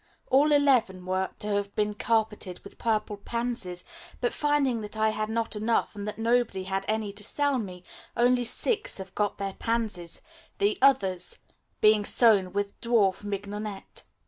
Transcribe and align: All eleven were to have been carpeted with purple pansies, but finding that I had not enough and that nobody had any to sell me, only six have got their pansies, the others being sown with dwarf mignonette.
All 0.31 0.51
eleven 0.51 1.05
were 1.05 1.29
to 1.37 1.49
have 1.49 1.75
been 1.75 1.93
carpeted 1.93 2.59
with 2.63 2.79
purple 2.79 3.17
pansies, 3.17 3.83
but 4.19 4.33
finding 4.33 4.81
that 4.81 4.97
I 4.97 5.09
had 5.11 5.29
not 5.29 5.55
enough 5.55 5.95
and 5.95 6.07
that 6.07 6.17
nobody 6.17 6.63
had 6.63 6.85
any 6.87 7.13
to 7.13 7.23
sell 7.23 7.59
me, 7.59 7.83
only 8.17 8.43
six 8.43 8.97
have 8.97 9.13
got 9.13 9.37
their 9.37 9.53
pansies, 9.53 10.23
the 10.57 10.79
others 10.81 11.37
being 11.81 12.03
sown 12.03 12.51
with 12.51 12.81
dwarf 12.81 13.23
mignonette. 13.23 14.01